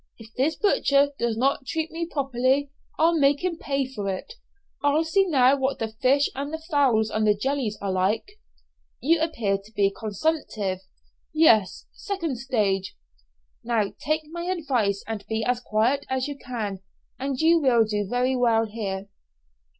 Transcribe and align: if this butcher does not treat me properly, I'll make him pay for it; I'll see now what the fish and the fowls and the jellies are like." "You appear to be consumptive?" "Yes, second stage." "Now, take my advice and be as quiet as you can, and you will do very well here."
if 0.17 0.33
this 0.33 0.55
butcher 0.55 1.09
does 1.19 1.37
not 1.37 1.67
treat 1.67 1.91
me 1.91 2.07
properly, 2.07 2.71
I'll 2.97 3.15
make 3.19 3.43
him 3.43 3.55
pay 3.59 3.85
for 3.85 4.09
it; 4.09 4.33
I'll 4.81 5.03
see 5.03 5.25
now 5.27 5.55
what 5.57 5.77
the 5.77 5.89
fish 5.89 6.27
and 6.33 6.51
the 6.51 6.57
fowls 6.57 7.11
and 7.11 7.27
the 7.27 7.35
jellies 7.35 7.77
are 7.83 7.91
like." 7.91 8.39
"You 8.99 9.21
appear 9.21 9.59
to 9.59 9.71
be 9.73 9.93
consumptive?" 9.95 10.79
"Yes, 11.35 11.85
second 11.93 12.39
stage." 12.39 12.95
"Now, 13.63 13.93
take 13.99 14.25
my 14.31 14.45
advice 14.45 15.03
and 15.07 15.23
be 15.27 15.45
as 15.45 15.59
quiet 15.59 16.07
as 16.09 16.27
you 16.27 16.35
can, 16.35 16.79
and 17.19 17.39
you 17.39 17.59
will 17.59 17.85
do 17.85 18.07
very 18.09 18.35
well 18.35 18.65
here." 18.65 19.07